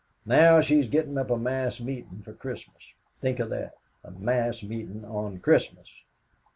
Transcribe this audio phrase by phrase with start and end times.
[0.25, 5.05] Now, she's gettin' up a mass meetin' for Christmas think of that, a mass meetin'
[5.05, 5.91] on Christmas.